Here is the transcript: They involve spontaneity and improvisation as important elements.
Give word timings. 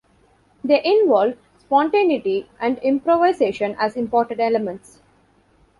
They 0.63 0.83
involve 0.83 1.35
spontaneity 1.59 2.49
and 2.59 2.79
improvisation 2.79 3.75
as 3.79 3.95
important 3.95 4.39
elements. 4.39 4.99